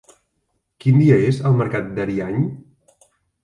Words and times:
Quin 0.85 0.97
dia 1.03 1.19
és 1.27 1.39
el 1.51 1.61
mercat 1.61 1.95
d'Ariany? 2.01 2.51